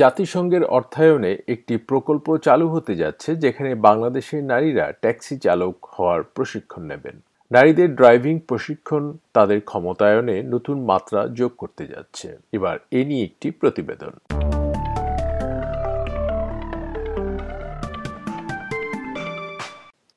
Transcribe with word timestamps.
জাতিসংঘের 0.00 0.64
অর্থায়নে 0.76 1.32
একটি 1.54 1.74
প্রকল্প 1.76 2.26
চালু 2.36 2.66
হতে 2.68 2.92
যাচ্ছে, 2.96 3.30
যেখানে 3.36 3.70
বাংলাদেশের 3.74 4.42
নারীরা 4.44 4.86
ট্যাক্সি 5.02 5.36
চালক 5.38 5.74
হওয়ার 5.94 6.20
প্রশিক্ষণ 6.34 6.82
নেবেন। 6.82 7.16
নারীদের 7.50 7.88
ড্রাইভিং 7.94 8.34
প্রশিক্ষণ, 8.48 9.04
তাদের 9.32 9.58
ক্ষমতায়নে 9.60 10.36
নতুন 10.54 10.76
মাত্রা 10.90 11.20
যোগ 11.38 11.52
করতে 11.58 11.84
যাচ্ছে। 11.86 12.28
এবার 12.52 12.76
এ 12.90 13.00
নিয়ে 13.04 13.24
একটি 13.24 13.48
প্রতিবেদন। 13.60 14.12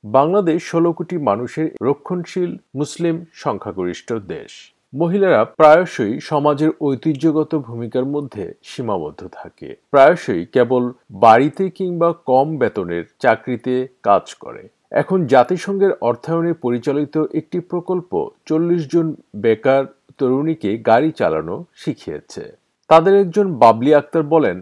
বাংলাদেশ 0.04 0.60
ষোলো 0.72 0.90
কোটি 0.92 1.18
মানুষের 1.30 1.68
রক্ষণশীল 1.82 2.52
মুসলিম 2.76 3.16
সংখ্যাগরিষ্ঠ 3.34 4.10
দেশ। 4.14 4.52
মহিলারা 4.94 5.42
প্রায়শই 5.60 6.14
সমাজের 6.30 6.72
ঐতিহ্যগত 6.88 7.52
ভূমিকার 7.68 8.06
মধ্যে 8.06 8.46
সীমাবদ্ধ 8.70 9.22
থাকে। 9.40 9.70
প্রায়শই 9.94 10.44
কেবল 10.56 10.84
বাড়িতে 11.26 11.64
কিংবা 11.70 12.10
কম 12.30 12.48
বেতনের 12.62 13.06
চাকরিতে 13.24 13.74
কাজ 14.08 14.26
করে। 14.44 14.64
এখন 15.02 15.20
জাতিসংঘের 15.34 15.92
অর্থায়নে 16.10 16.54
পরিচালিত 16.66 17.16
একটি 17.40 17.58
প্রকল্প 17.72 18.12
চল্লিশ 18.46 18.82
জন 18.94 19.08
বেকার 19.44 19.84
তরুণীকে 20.20 20.72
গাড়ি 20.90 21.10
চালানো 21.20 21.56
শিখিয়েছে। 21.82 22.44
তাদের 22.90 23.14
একজন 23.24 23.48
বাবলি 23.64 23.92
আক্তার 24.00 24.24
বলেন 24.34 24.58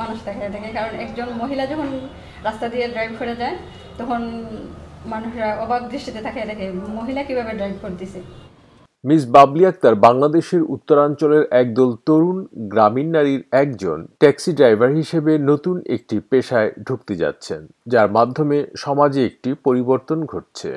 মানুষ 0.00 0.18
দেখা 0.26 0.48
থাকে 0.54 0.70
কারণ 0.78 0.92
একজন 1.04 1.28
মহিলা 1.42 1.64
যখন 1.72 1.88
রাস্তা 2.46 2.66
দিয়ে 2.72 2.86
ড্রাইভ 2.94 3.12
করে 3.20 3.34
যায়, 3.40 3.56
তখন 3.98 4.20
মানুষরা 5.12 5.48
অবাক 5.64 5.82
দৃষ্টিতে 5.92 6.20
থাকে 6.26 6.40
দেখে, 6.50 6.66
মহিলা 6.98 7.22
কীভাবে 7.28 7.52
ড্রাইভ 7.58 7.76
করতেছে? 7.84 8.20
মিস 9.04 9.22
বাবলি 9.36 9.62
আক্তার 9.66 9.94
বাংলাদেশের 10.06 10.62
উত্তরাঞ্চলের 10.74 11.44
একদল 11.62 11.90
তরুণ 12.06 12.38
গ্রামীণ 12.72 13.08
নারীর 13.10 13.42
একজন 13.62 13.98
ট্যাক্সি 14.18 14.50
ড্রাইভার 14.52 14.90
হিসেবে 15.00 15.32
নতুন 15.50 15.76
একটি 15.86 16.16
পেশায় 16.30 16.70
ঢুকতে 16.86 17.14
যাচ্ছেন 17.16 17.60
যার 17.86 18.08
মাধ্যমে 18.10 18.56
সমাজে 18.76 19.20
একটি 19.26 19.50
পরিবর্তন 19.66 20.18
ঘটছে। 20.32 20.70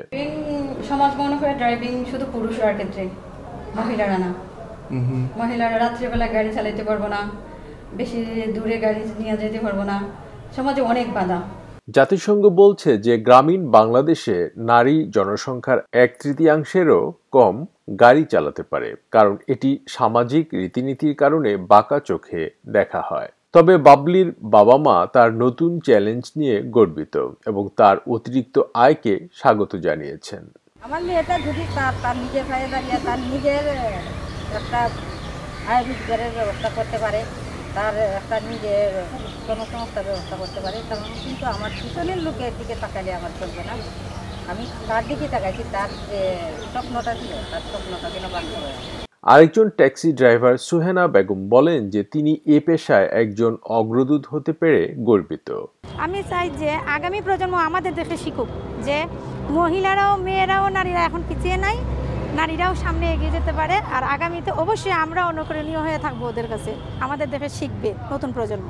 সমাজ 0.88 1.12
মনে 1.20 1.36
করে 1.40 1.52
ড্রাইভিং 1.60 1.92
শুধু 2.10 2.24
পুরুষরা 2.32 2.72
ক্ষেত্রে 2.78 3.04
মহিলারা 3.76 4.18
না। 4.24 4.30
মহিলারা 5.40 5.76
রাত্রিবেলা 5.78 6.26
গাড়ি 6.34 6.50
চালাতে 6.54 6.82
পারব 6.88 7.04
না 7.14 7.20
বেশি 7.98 8.18
দূরে 8.56 8.76
গাড়ি 8.84 9.02
নিয়ে 9.20 9.36
যেতে 9.42 9.58
পারব 9.64 9.80
না। 9.90 9.96
সমাজে 10.56 10.82
অনেক 10.92 11.06
বাধা। 11.14 11.38
জাতিসংঘ 11.88 12.44
বলছে 12.62 12.90
যে 13.06 13.14
গ্রামীণ 13.26 13.62
বাংলাদেশে 13.76 14.36
নারী 14.70 14.96
জনসংখ্যার 15.16 15.80
এক 16.04 16.10
তৃতীয়াংশেরও 16.22 17.00
কম 17.36 17.54
গাড়ি 18.02 18.24
চালাতে 18.32 18.62
পারে, 18.72 18.90
কারণ 19.14 19.34
এটি 19.54 19.70
সামাজিক 19.96 20.44
রীতিনীতির 20.60 21.14
কারণে 21.22 21.50
বাঁকা 21.72 21.98
চোখে 22.08 22.42
দেখা 22.76 23.02
হয়। 23.10 23.30
তবে 23.54 23.74
বাবলির 23.86 24.28
বাবা 24.54 24.76
মা 24.86 24.96
তার 25.14 25.30
নতুন 25.44 25.70
চ্যালেঞ্জ 25.86 26.24
নিয়ে 26.38 26.56
গর্বিত 26.76 27.14
এবং 27.50 27.64
তার 27.78 27.96
অতিরিক্ত 28.14 28.56
আয়কে 28.84 29.14
স্বাগত 29.40 29.72
জানিয়েছেন। 29.86 30.42
আমার 30.86 31.00
মেয়েটা 31.08 31.34
যদি 31.46 31.64
তার 31.76 31.94
তার 32.02 32.16
নিজের 32.22 32.44
পায়ে 32.50 32.68
দাঁড়িয়ে 32.72 32.98
তার 33.06 33.20
নিজের 33.30 33.64
একটা 34.58 34.80
আয় 35.72 35.82
রোজগারের 35.88 36.32
ব্যবস্থা 36.36 36.68
করতে 36.76 36.96
পারে 37.04 37.20
তার 37.76 37.94
একটা 38.20 38.36
নিজের 38.50 38.90
কর্মসংস্থার 39.46 40.06
ব্যবস্থা 40.08 40.36
করতে 40.40 40.58
পারে 40.64 40.78
কারণ 40.88 41.08
কিন্তু 41.24 41.44
আমার 41.54 41.70
পিছনের 41.80 42.18
লোকের 42.26 42.52
দিকে 42.58 42.74
তাকালে 42.82 43.10
আমার 43.18 43.32
চলবে 43.40 43.62
না। 43.68 43.74
আমি 44.50 44.64
তার 44.88 45.02
দিকে 45.10 45.26
তাকাইছি 45.34 45.62
তার 45.74 45.90
যে 46.10 46.20
স্বপ্নটা 46.72 47.12
ছিল 47.20 47.32
তার 47.52 47.62
স্বপ্নটা 47.70 48.06
যেন 48.14 48.24
বাস্তব 48.34 48.62
আরেকজন 49.32 49.66
ট্যাক্সি 49.78 50.08
ড্রাইভার 50.20 50.54
সুহেনা 50.68 51.04
বেগম 51.14 51.40
বলেন 51.54 51.80
যে 51.94 52.00
তিনি 52.14 52.32
এ 52.54 52.56
পেশায় 52.66 53.08
একজন 53.22 53.52
অগ্রদূত 53.78 54.22
হতে 54.32 54.52
পেরে 54.60 54.82
গর্বিত। 55.08 55.48
আমি 56.04 56.20
চাই 56.30 56.46
যে 56.60 56.70
আগামী 56.96 57.20
প্রজন্ম 57.26 57.54
আমাদের 57.68 57.92
দেখে 58.00 58.16
শিখুক 58.24 58.48
যে 58.86 58.98
মহিলারাও 59.58 60.14
মেয়েরাও 60.26 60.66
নারীরা 60.76 61.00
এখন 61.08 61.20
পিছিয়ে 61.28 61.58
নাই। 61.64 61.76
নারীরাও 62.38 62.74
সামনে 62.74 63.06
এগিয়ে 63.12 63.30
যেতে 63.30 63.52
পারে 63.52 63.76
আর 63.96 64.02
আগামীতে 64.14 64.50
অবশ্যই 64.62 64.96
আমরা 65.04 65.20
অনুকরণীয় 65.26 65.80
হয়ে 65.80 65.98
থাকব 65.98 66.22
ওদের 66.22 66.46
কাছে। 66.48 66.72
আমাদের 67.00 67.26
দেশে 67.30 67.48
শিখবে 67.48 67.94
নতুন 68.12 68.32
প্রজন্ম। 68.32 68.68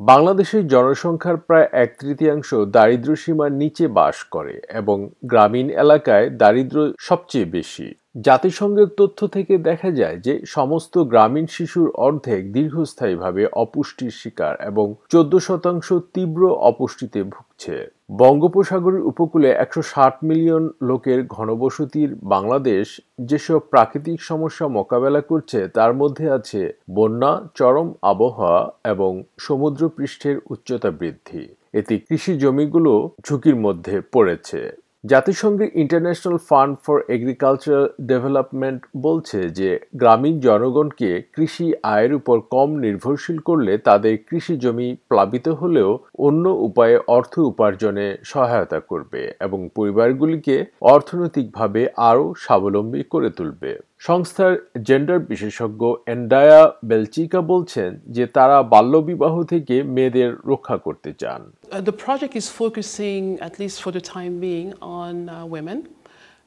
বাংলাদেশের 0.00 0.66
জনসংখ্যার 0.66 1.36
প্রায় 1.36 1.68
এক 1.72 1.90
তৃতীয়াংশ 2.00 2.54
দারিদ্র 2.54 3.16
সীমার 3.16 3.52
নিচে 3.52 3.84
বাস 3.88 4.16
করে 4.24 4.54
এবং 4.80 5.10
গ্রামীণ 5.24 5.70
এলাকায় 5.70 6.30
দারিদ্র 6.30 6.92
সবচেয়ে 6.98 7.44
বেশি। 7.44 7.94
জাতিসংঘের 8.20 8.86
তথ্য 8.96 9.18
থেকে 9.26 9.54
দেখা 9.58 9.90
যায় 9.90 10.16
যে 10.16 10.34
সমস্ত 10.46 10.94
গ্রামীণ 10.98 11.46
শিশুর 11.46 11.88
অর্ধেক 12.06 12.42
দীর্ঘস্থায়ীভাবে 12.52 13.42
অপুষ্টির 13.52 14.10
শিকার 14.10 14.54
এবং 14.70 14.94
চোদ্দ 15.08 15.32
শতাংশ 15.38 15.92
তীব্র 16.14 16.42
অপুষ্টিতে 16.70 17.20
ভুগছে। 17.22 17.95
বঙ্গোপসাগরের 18.10 19.02
উপকূলে 19.02 19.48
একশো 19.50 19.82
ষাট 19.82 20.14
মিলিয়ন 20.24 20.70
লোকের 20.82 21.26
ঘনবসতির 21.26 22.14
বাংলাদেশ 22.22 23.00
যেসব 23.20 23.58
প্রাকৃতিক 23.58 24.22
সমস্যা 24.22 24.68
মোকাবেলা 24.68 25.20
করছে, 25.20 25.68
তার 25.68 25.94
মধ্যে 25.94 26.30
আছে 26.30 26.72
বন্যা, 26.90 27.32
চরম 27.54 27.94
আবহাওয়া 28.02 28.72
এবং 28.84 29.22
সমুদ্রপৃষ্ঠের 29.38 30.36
উচ্চতা 30.50 30.90
বৃদ্ধি। 30.90 31.42
এতে 31.72 31.98
কৃষি 31.98 32.38
জমিগুলো 32.38 32.92
ঝুঁকির 33.26 33.56
মধ্যে 33.56 34.00
পড়েছে। 34.12 34.85
জাতিসংঘের 35.12 35.70
International 35.82 36.38
Fund 36.48 36.74
for 36.84 36.98
Agricultural 37.08 37.86
Development 38.10 38.80
বলছে 39.06 39.38
যে, 39.50 39.70
গ্রামীণ 39.94 40.34
জনগণকে 40.40 41.10
কৃষি 41.34 41.66
আয়ের 41.86 42.12
উপর 42.14 42.36
কম 42.54 42.68
নির্ভরশীল 42.84 43.38
করলে 43.38 43.72
তাদের 43.78 44.14
কৃষি 44.28 44.54
জমি 44.56 44.88
প্লাবিত 45.08 45.46
হলেও 45.60 45.90
অন্য 46.18 46.44
উপায়ে 46.66 46.96
অর্থ 47.08 47.34
উপার্জনে 47.50 48.06
সহায়তা 48.24 48.78
করবে 48.90 49.22
এবং 49.40 49.60
পরিবারগুলিকে 49.76 50.56
অর্থনৈতিকভাবে 50.94 51.82
আরও 52.10 52.24
স্বাবলম্বী 52.44 53.02
করে 53.12 53.28
তুলবে। 53.30 53.70
সংস্থার 54.07 54.53
জেন্ডার 54.87 55.19
বিশেষজ্ঞ 55.31 55.81
এন্ডায়া 56.13 56.61
বেলচিকা 56.89 57.39
বলছেন 57.51 57.89
যে 58.15 58.23
তারা 58.37 58.57
বাল্যবিবাহ 58.73 59.33
থেকে 59.51 59.75
মেয়েদের 59.95 60.29
রক্ষা 60.51 60.77
করতে 60.85 61.09
চান 61.21 61.41
Uh, 61.71 61.79
the 61.89 61.97
project 62.05 62.33
is 62.41 62.47
focusing, 62.61 63.21
at 63.47 63.53
least 63.61 63.77
for 63.83 63.91
the 63.97 64.03
time 64.15 64.33
being, 64.47 64.69
on 65.01 65.13
uh, 65.29 65.33
women 65.57 65.77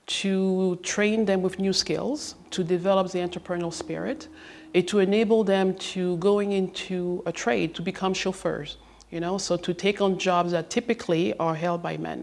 to 0.06 0.34
train 0.82 1.18
them 1.24 1.40
with 1.46 1.54
new 1.58 1.72
skills, 1.72 2.34
to 2.50 2.60
develop 2.76 3.04
the 3.14 3.20
entrepreneurial 3.26 3.72
spirit, 3.72 4.20
and 4.74 4.84
to 4.90 4.96
enable 5.08 5.40
them 5.54 5.66
to 5.92 6.02
going 6.18 6.50
into 6.52 7.22
a 7.30 7.32
trade 7.32 7.68
to 7.76 7.82
become 7.90 8.12
chauffeurs. 8.22 8.70
You 9.10 9.20
know, 9.20 9.38
so 9.38 9.56
to 9.56 9.72
take 9.72 9.98
on 10.06 10.18
jobs 10.18 10.50
that 10.52 10.64
typically 10.70 11.24
are 11.38 11.54
held 11.54 11.80
by 11.88 11.96
men. 11.96 12.20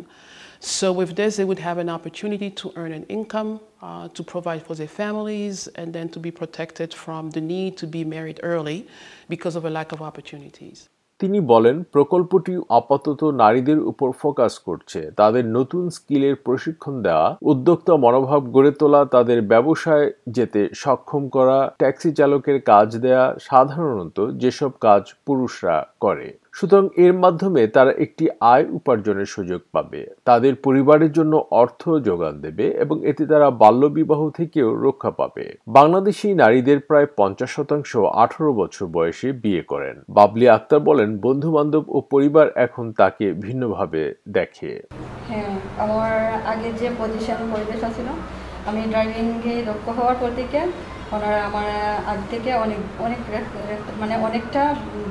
So 0.60 0.92
with 0.92 1.16
this, 1.16 1.36
they 1.36 1.44
would 1.44 1.58
have 1.60 1.78
an 1.78 1.88
opportunity 1.88 2.50
to 2.52 2.72
earn 2.76 2.92
an 2.92 3.04
income, 3.04 3.60
uh, 3.80 4.08
to 4.08 4.22
provide 4.24 4.62
for 4.62 4.74
their 4.74 4.88
families, 4.88 5.68
and 5.68 5.92
then 5.92 6.08
to 6.10 6.18
be 6.18 6.30
protected 6.32 6.94
from 6.94 7.30
the 7.30 7.40
need 7.42 7.76
to 7.78 7.86
be 7.86 8.04
married 8.06 8.40
early 8.42 8.86
because 9.28 9.56
of 9.56 9.64
a 9.64 9.70
lack 9.70 9.92
of 9.92 10.00
opportunities. 10.02 10.88
তিনি 11.20 11.38
বলেন 11.52 11.76
প্রকল্পটি 11.94 12.54
আপাতত 12.70 13.20
নারীদের 13.42 13.78
উপর 13.90 14.08
focus 14.22 14.54
করছে 14.58 15.00
তাদের 15.20 15.44
নতুন 15.56 15.82
স্কিলের 15.90 16.34
প্রশিক্ষণ 16.46 16.94
দেওয়া 17.06 17.28
উদ্যোক্তা 17.42 17.94
মনোভাব 18.04 18.42
গড়ে 18.54 18.72
তোলা 18.80 19.00
তাদের 19.14 19.38
ব্যবসায় 19.52 20.06
যেতে 20.36 20.60
সক্ষম 20.82 21.22
করা 21.28 21.58
ট্যাক্সি 21.80 22.10
চালকের 22.18 22.58
কাজ 22.72 22.88
দেয়া 23.04 23.24
সাধারণত 23.48 24.18
যেসব 24.42 24.72
কাজ 24.86 25.02
পুরুষরা 25.26 25.76
করে 26.00 26.28
সুতরাং 26.56 26.86
এর 27.04 27.12
মাধ্যমে 27.24 27.62
তারা 27.76 27.92
একটি 28.04 28.24
আয় 28.52 28.64
উপার্জনের 28.78 29.28
সুযোগ 29.34 29.60
পাবে। 29.74 30.00
তাদের 30.24 30.52
পরিবারের 30.66 31.10
জন্য 31.12 31.34
অর্থ 31.62 31.82
যোগান 32.08 32.34
দেবে 32.44 32.66
এবং 32.84 32.96
এতে 33.10 33.24
তারা 33.32 33.48
বাল্যবিবাহ 33.62 34.20
থেকেও 34.30 34.68
রক্ষা 34.86 35.10
পাবে। 35.20 35.44
বাংলাদেশি 35.78 36.28
নারীদের 36.42 36.78
প্রায় 36.88 37.08
পঞ্চাশ 37.20 37.50
শতাংশ 37.56 37.90
আঠারো 38.22 38.50
বছর 38.60 38.84
বয়সে 38.96 39.28
বিয়ে 39.42 39.62
করেন। 39.62 39.96
বাবলি 40.18 40.46
আক্তার 40.48 40.80
বলেন 40.80 41.10
বন্ধু 41.26 41.48
বান্ধব 41.56 41.84
ও 41.88 41.98
পরিবার 42.12 42.46
এখন 42.56 42.84
তাকে 43.00 43.26
ভিন্নভাবে 43.44 44.02
দেখে। 44.28 44.72
হ্যাঁ 45.28 45.52
আমার 45.84 46.12
আগে 46.52 46.68
যে 46.80 46.88
পজিশন 47.00 47.40
পরিবেশ 47.52 47.80
ছিল 47.96 48.08
আমি 48.68 48.82
ড্রাইভিংয়ে 48.92 49.54
দক্ষ 49.68 49.86
হওয়ার 49.98 50.16
ওনারা 51.14 51.40
আমার 51.48 51.68
আগ 52.12 52.18
থেকে 52.30 52.50
অনেক 52.64 52.80
অনেক 53.06 53.20
মানে 54.00 54.14
অনেকটা 54.28 54.62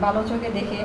ভালো 0.02 0.22
চোখে 0.30 0.50
দেখে 0.60 0.82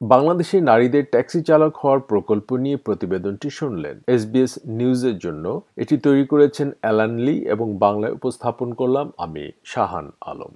বাংলাদেশে 0.00 0.56
নারীদের 0.60 1.04
ট্যাক্সি 1.12 1.40
চালক 1.42 1.72
হওয়ার 1.76 2.00
প্রকল্প 2.00 2.48
নিয়ে 2.56 2.76
প্রতিবেদনটি 2.76 3.48
শুনলেন। 3.50 3.96
এসবিএস 4.06 4.52
নিউজের 4.78 5.16
জন্য 5.18 5.44
এটি 5.76 5.96
তৈরি 5.98 6.24
করেছেন 6.26 6.68
অ্যালান 6.80 7.14
লি 7.18 7.36
এবং 7.54 7.66
বাংলায় 7.78 8.16
উপস্থাপন 8.18 8.68
করলাম 8.74 9.06
আমি, 9.16 9.44
শাহান 9.64 10.06
আলম। 10.20 10.52